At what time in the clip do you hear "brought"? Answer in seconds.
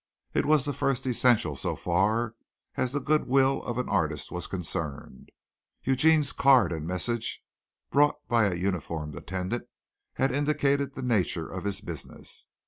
7.91-8.15